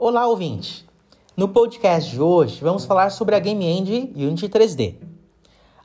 Olá, 0.00 0.28
ouvinte! 0.28 0.86
No 1.36 1.48
podcast 1.48 2.08
de 2.08 2.22
hoje, 2.22 2.60
vamos 2.62 2.84
falar 2.84 3.10
sobre 3.10 3.34
a 3.34 3.40
Game 3.40 3.66
Engine 3.66 4.12
Unity 4.14 4.48
3D. 4.48 4.94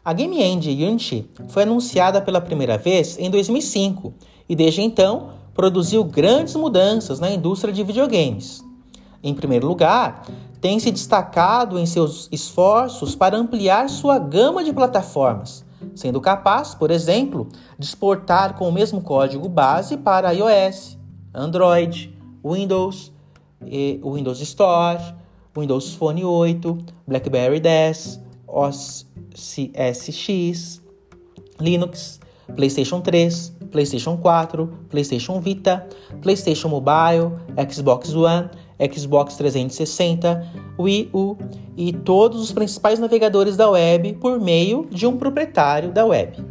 A 0.06 0.14
Game 0.14 0.40
Engine 0.40 0.86
Unity 0.86 1.28
foi 1.48 1.64
anunciada 1.64 2.22
pela 2.22 2.40
primeira 2.40 2.78
vez 2.78 3.18
em 3.18 3.32
2005 3.32 4.14
e 4.48 4.56
desde 4.56 4.84
então 4.84 5.32
produziu 5.56 6.04
grandes 6.04 6.56
mudanças 6.56 7.20
na 7.20 7.32
indústria 7.32 7.74
de 7.74 7.84
videogames. 7.84 8.64
Em 9.24 9.34
primeiro 9.34 9.66
lugar, 9.66 10.28
tem 10.62 10.80
se 10.80 10.92
destacado 10.92 11.80
em 11.80 11.88
seus 11.88 12.30
esforços 12.32 13.16
para 13.16 13.36
ampliar 13.36 13.90
sua 13.90 14.20
gama 14.20 14.64
de 14.64 14.72
plataformas, 14.72 15.66
sendo 15.96 16.22
capaz, 16.22 16.76
por 16.76 16.92
exemplo, 16.92 17.48
de 17.80 17.88
exportar 17.88 18.60
com 18.60 18.70
o 18.70 18.72
mesmo 18.72 19.02
código 19.02 19.50
base 19.50 19.98
para 19.98 20.32
iOS, 20.34 21.00
Android, 21.34 22.16
Windows, 22.46 23.13
Windows 24.04 24.42
Store, 24.42 25.00
Windows 25.56 25.96
Phone 25.96 26.24
8, 26.24 26.62
BlackBerry 27.08 27.60
10, 27.60 28.20
OS 28.48 29.06
X, 29.36 30.82
Linux, 31.60 32.20
PlayStation 32.56 33.02
3, 33.02 33.54
PlayStation 33.72 34.18
4, 34.18 34.70
PlayStation 34.90 35.40
Vita, 35.42 35.88
PlayStation 36.22 36.70
Mobile, 36.70 37.32
Xbox 37.70 38.14
One, 38.14 38.50
Xbox 38.92 39.36
360, 39.38 40.52
Wii 40.78 41.10
U 41.14 41.38
e 41.76 41.94
todos 41.94 42.42
os 42.42 42.52
principais 42.52 43.00
navegadores 43.00 43.56
da 43.56 43.70
web 43.70 44.14
por 44.14 44.40
meio 44.40 44.88
de 44.92 45.08
um 45.08 45.18
proprietário 45.18 45.92
da 45.92 46.06
web. 46.06 46.44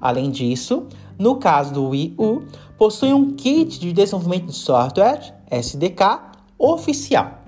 Além 0.00 0.30
disso, 0.30 0.86
no 1.18 1.36
caso 1.36 1.74
do 1.74 1.88
Wii 1.88 2.14
U, 2.16 2.42
possui 2.78 3.12
um 3.12 3.32
kit 3.34 3.80
de 3.80 3.92
desenvolvimento 3.92 4.46
de 4.46 4.54
software, 4.54 5.34
SDK, 5.50 6.27
oficial. 6.58 7.38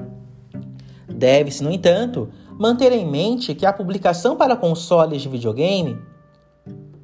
Deve-se, 1.08 1.62
no 1.62 1.70
entanto, 1.70 2.28
manter 2.58 2.92
em 2.92 3.06
mente 3.06 3.54
que 3.54 3.66
a 3.66 3.72
publicação 3.72 4.36
para 4.36 4.56
consoles 4.56 5.22
de 5.22 5.28
videogame, 5.28 5.98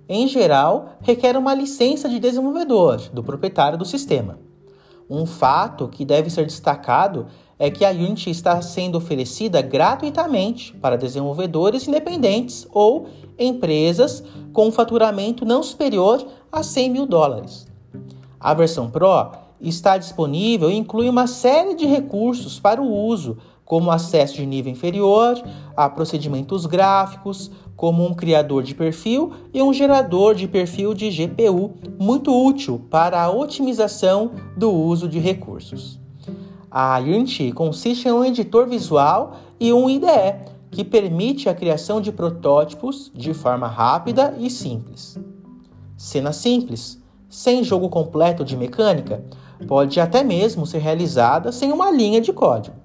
em 0.09 0.29
geral, 0.29 0.97
requer 1.01 1.37
uma 1.37 1.55
licença 1.55 2.09
de 2.09 2.21
desenvolvedor 2.21 2.99
do 3.13 3.23
proprietário 3.23 3.77
do 3.77 3.85
sistema. 3.85 4.39
Um 5.09 5.25
fato 5.25 5.89
que 5.89 6.05
deve 6.05 6.31
ser 6.31 6.47
destacado 6.47 7.27
é 7.59 7.71
que 7.71 7.85
a 7.85 7.91
Unity 7.91 8.31
está 8.31 8.61
sendo 8.61 8.99
oferecida 8.99 9.63
gratuitamente 9.63 10.75
para 10.75 10.99
desenvolvedores 10.99 11.87
independentes 11.87 12.67
ou 12.73 13.09
empresas 13.39 14.23
com 14.53 14.71
faturamento 14.71 15.45
não 15.45 15.63
superior 15.63 16.27
a 16.51 16.63
100 16.63 16.91
mil 16.91 17.07
dólares. 17.07 17.67
A 18.39 18.53
versão 18.53 18.91
Pro 18.91 19.46
está 19.61 19.97
disponível 19.99 20.71
e 20.71 20.77
inclui 20.77 21.09
uma 21.09 21.27
série 21.27 21.75
de 21.75 21.87
recursos 21.87 22.59
para 22.59 22.81
o 22.81 22.95
uso, 22.95 23.39
como 23.65 23.91
acesso 23.91 24.37
de 24.37 24.47
nível 24.47 24.73
inferior, 24.73 25.43
a 25.77 25.89
procedimentos 25.89 26.67
gráficos, 26.67 27.51
como 27.77 28.07
um 28.07 28.15
criador 28.15 28.63
de 28.63 28.75
perfil 28.75 29.33
e 29.53 29.61
um 29.61 29.73
gerador 29.73 30.35
de 30.35 30.47
perfil 30.49 30.95
de 30.95 31.11
GPU, 31.11 31.73
muito 31.99 32.33
útil 32.33 32.81
para 32.91 33.21
a 33.21 33.31
otimização 33.31 34.33
do 34.57 34.73
uso 34.73 35.09
de 35.09 35.19
recursos. 35.19 35.99
A 36.71 36.99
Unity 36.99 37.53
consiste 37.53 38.09
em 38.09 38.13
um 38.13 38.25
editor 38.25 38.67
visual 38.67 39.37
e 39.59 39.73
um 39.73 39.91
IDE, 39.91 40.55
que 40.71 40.85
permite 40.85 41.49
a 41.49 41.55
criação 41.55 42.01
de 42.01 42.13
protótipos 42.13 43.11
de 43.15 43.33
forma 43.33 43.67
rápida 43.67 44.35
e 44.39 44.51
simples. 44.51 45.19
Cena 45.97 46.33
simples, 46.33 47.01
sem 47.29 47.65
jogo 47.65 47.89
completo 47.89 48.45
de 48.45 48.57
mecânica, 48.57 49.25
pode 49.67 50.01
até 50.01 50.23
mesmo 50.23 50.67
ser 50.67 50.79
realizada 50.79 51.53
sem 51.53 51.73
uma 51.73 51.91
linha 51.91 52.21
de 52.21 52.33
código. 52.33 52.77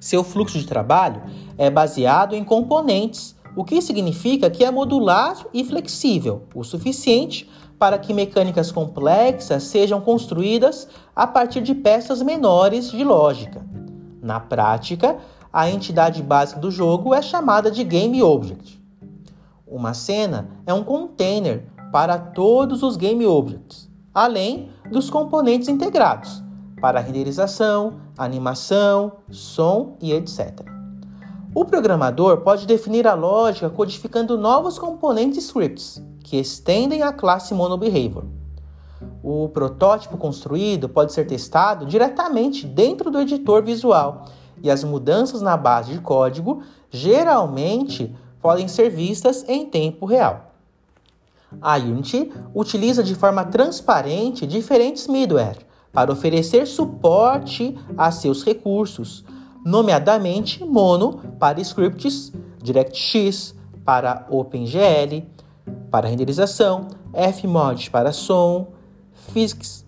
Seu 0.00 0.24
fluxo 0.24 0.58
de 0.58 0.66
trabalho 0.66 1.22
é 1.56 1.70
baseado 1.70 2.34
em 2.34 2.42
componentes, 2.42 3.36
o 3.54 3.64
que 3.64 3.80
significa 3.80 4.50
que 4.50 4.64
é 4.64 4.70
modular 4.70 5.36
e 5.52 5.62
flexível 5.62 6.42
o 6.54 6.64
suficiente 6.64 7.48
para 7.78 7.98
que 7.98 8.14
mecânicas 8.14 8.72
complexas 8.72 9.64
sejam 9.64 10.00
construídas 10.00 10.88
a 11.14 11.26
partir 11.26 11.60
de 11.60 11.74
peças 11.74 12.22
menores 12.22 12.90
de 12.90 13.04
lógica. 13.04 13.64
Na 14.22 14.40
prática, 14.40 15.18
a 15.52 15.68
entidade 15.68 16.22
básica 16.22 16.60
do 16.60 16.70
jogo 16.70 17.12
é 17.12 17.20
chamada 17.20 17.70
de 17.70 17.84
Game 17.84 18.22
Object. 18.22 18.80
Uma 19.66 19.94
cena 19.94 20.48
é 20.64 20.72
um 20.72 20.82
container 20.82 21.64
para 21.90 22.18
todos 22.18 22.82
os 22.82 22.96
Game 22.96 23.26
Objects, 23.26 23.90
além 24.14 24.70
dos 24.90 25.08
componentes 25.08 25.68
integrados 25.68 26.42
para 26.80 27.00
renderização, 27.00 28.00
animação, 28.18 29.12
som 29.30 29.96
e 30.00 30.12
etc. 30.12 30.60
O 31.54 31.64
programador 31.64 32.38
pode 32.38 32.66
definir 32.66 33.06
a 33.06 33.14
lógica 33.14 33.70
codificando 33.70 34.38
novos 34.38 34.78
componentes 34.78 35.44
scripts 35.44 36.02
que 36.24 36.36
estendem 36.38 37.02
a 37.02 37.12
classe 37.12 37.54
MonoBehavior. 37.54 38.24
O 39.22 39.48
protótipo 39.48 40.16
construído 40.16 40.88
pode 40.88 41.12
ser 41.12 41.26
testado 41.26 41.86
diretamente 41.86 42.66
dentro 42.66 43.10
do 43.10 43.20
editor 43.20 43.62
visual 43.62 44.24
e 44.62 44.70
as 44.70 44.82
mudanças 44.82 45.42
na 45.42 45.56
base 45.56 45.92
de 45.92 46.00
código 46.00 46.62
geralmente 46.90 48.14
podem 48.40 48.66
ser 48.66 48.90
vistas 48.90 49.44
em 49.48 49.66
tempo 49.66 50.06
real. 50.06 50.51
A 51.60 51.76
Unity 51.76 52.32
utiliza 52.54 53.02
de 53.02 53.14
forma 53.14 53.44
transparente 53.44 54.46
diferentes 54.46 55.06
middleware 55.06 55.58
para 55.92 56.12
oferecer 56.12 56.66
suporte 56.66 57.78
a 57.96 58.10
seus 58.10 58.42
recursos, 58.42 59.24
nomeadamente 59.64 60.64
Mono 60.64 61.20
para 61.38 61.62
scripts, 61.62 62.32
DirectX 62.62 63.54
para 63.84 64.26
OpenGL, 64.30 65.24
para 65.90 66.08
renderização, 66.08 66.88
Fmod 67.12 67.90
para 67.90 68.12
som, 68.12 68.68
Physics 69.32 69.84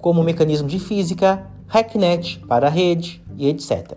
como 0.00 0.22
mecanismo 0.22 0.68
de 0.68 0.78
física, 0.78 1.46
Hacknet 1.68 2.38
para 2.46 2.68
rede 2.68 3.22
e 3.36 3.48
etc. 3.48 3.96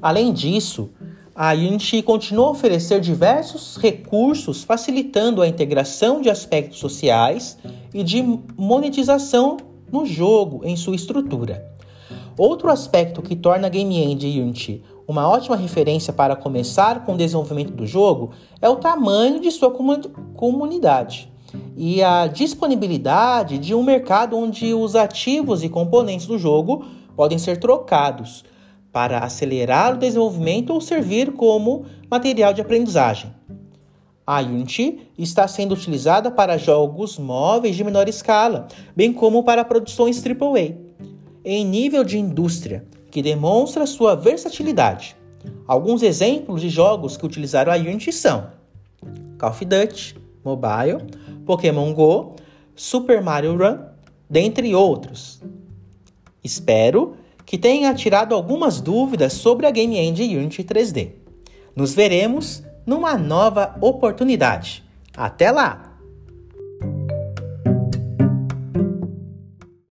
Além 0.00 0.32
disso, 0.32 0.90
a 1.34 1.52
Unity 1.52 2.02
continua 2.02 2.46
a 2.46 2.50
oferecer 2.50 3.00
diversos 3.00 3.76
recursos 3.76 4.62
facilitando 4.62 5.40
a 5.40 5.48
integração 5.48 6.20
de 6.20 6.28
aspectos 6.28 6.78
sociais 6.78 7.58
e 7.92 8.02
de 8.02 8.22
monetização 8.56 9.56
no 9.90 10.04
jogo 10.04 10.60
em 10.64 10.76
sua 10.76 10.94
estrutura. 10.94 11.66
Outro 12.36 12.70
aspecto 12.70 13.22
que 13.22 13.36
torna 13.36 13.66
a 13.66 13.70
Game 13.70 13.96
Engine 13.96 14.40
Unity 14.40 14.82
uma 15.06 15.28
ótima 15.28 15.56
referência 15.56 16.12
para 16.12 16.36
começar 16.36 17.04
com 17.04 17.14
o 17.14 17.16
desenvolvimento 17.16 17.72
do 17.72 17.86
jogo 17.86 18.30
é 18.60 18.68
o 18.68 18.76
tamanho 18.76 19.40
de 19.40 19.50
sua 19.50 19.70
comunidade 20.34 21.30
e 21.76 22.02
a 22.02 22.26
disponibilidade 22.26 23.58
de 23.58 23.74
um 23.74 23.82
mercado 23.82 24.36
onde 24.36 24.72
os 24.72 24.94
ativos 24.94 25.62
e 25.62 25.68
componentes 25.68 26.26
do 26.26 26.38
jogo 26.38 26.84
podem 27.16 27.38
ser 27.38 27.58
trocados 27.58 28.44
para 28.92 29.20
acelerar 29.20 29.94
o 29.94 29.98
desenvolvimento 29.98 30.70
ou 30.70 30.80
servir 30.80 31.32
como 31.32 31.86
material 32.10 32.52
de 32.52 32.60
aprendizagem. 32.60 33.32
A 34.26 34.40
Unity 34.40 35.00
está 35.18 35.48
sendo 35.48 35.74
utilizada 35.74 36.30
para 36.30 36.58
jogos 36.58 37.18
móveis 37.18 37.74
de 37.74 37.82
menor 37.82 38.08
escala, 38.08 38.68
bem 38.94 39.12
como 39.12 39.42
para 39.42 39.64
produções 39.64 40.22
AAA, 40.24 40.76
em 41.44 41.64
nível 41.64 42.04
de 42.04 42.18
indústria, 42.18 42.84
que 43.10 43.22
demonstra 43.22 43.86
sua 43.86 44.14
versatilidade. 44.14 45.16
Alguns 45.66 46.02
exemplos 46.02 46.60
de 46.60 46.68
jogos 46.68 47.16
que 47.16 47.26
utilizaram 47.26 47.72
a 47.72 47.76
Unity 47.76 48.12
são 48.12 48.46
Call 49.38 49.50
of 49.50 49.64
Duty 49.64 50.16
Mobile, 50.44 50.98
Pokémon 51.44 51.92
Go, 51.92 52.36
Super 52.76 53.22
Mario 53.22 53.56
Run, 53.56 53.78
dentre 54.30 54.74
outros. 54.74 55.42
Espero 56.44 57.16
que 57.52 57.58
tenha 57.58 57.92
tirado 57.92 58.34
algumas 58.34 58.80
dúvidas 58.80 59.34
sobre 59.34 59.66
a 59.66 59.70
Game 59.70 59.98
Engine 59.98 60.38
Unity 60.38 60.64
3D. 60.64 61.10
Nos 61.76 61.92
veremos 61.92 62.62
numa 62.86 63.18
nova 63.18 63.76
oportunidade. 63.78 64.82
Até 65.14 65.50
lá! 65.50 65.91